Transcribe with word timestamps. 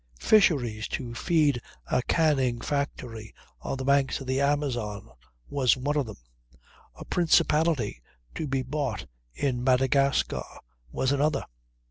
Fisheries 0.19 0.87
to 0.87 1.13
feed 1.13 1.61
a 1.85 2.01
canning 2.01 2.59
Factory 2.59 3.35
on 3.61 3.77
the 3.77 3.85
banks 3.85 4.19
of 4.19 4.25
the 4.25 4.41
Amazon 4.41 5.11
was 5.47 5.77
one 5.77 5.95
of 5.95 6.07
them. 6.07 6.17
A 6.95 7.05
principality 7.05 8.01
to 8.33 8.47
be 8.47 8.63
bought 8.63 9.05
in 9.35 9.63
Madagascar 9.63 10.41
was 10.91 11.11
another. 11.11 11.45